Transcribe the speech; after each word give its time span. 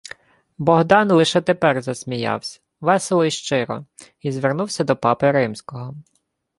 Богдан 0.57 1.11
лише 1.11 1.41
тепер 1.41 1.81
засміявсь— 1.81 2.61
весело 2.81 3.25
й 3.25 3.31
щиро, 3.31 3.85
й 4.21 4.31
звернувся 4.31 4.83
до 4.83 4.95
папи 4.97 5.31
римського: 5.31 5.95